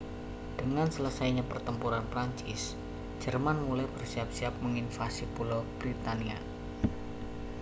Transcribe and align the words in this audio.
dengan 0.59 0.87
selesainya 0.95 1.43
pertempuran 1.51 2.01
prancis 2.11 2.61
jerman 3.21 3.57
mulai 3.69 3.85
bersiap-siap 3.95 4.49
menginvasi 4.65 5.25
pulau 5.37 5.61
britania 5.79 6.39